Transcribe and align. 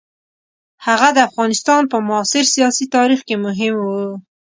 هغه 0.85 1.09
د 1.13 1.17
افغانستان 1.29 1.81
په 1.91 1.97
معاصر 2.07 2.45
سیاسي 2.55 2.85
تاریخ 2.95 3.19
کې 3.27 3.35
مهم 3.45 3.73
وو. 3.85 4.07